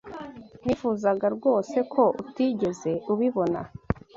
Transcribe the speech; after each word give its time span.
Nifuzaga 0.63 1.27
rwose 1.35 1.77
ko 1.93 2.03
utigeze 2.21 2.91
ubibona. 3.11 3.61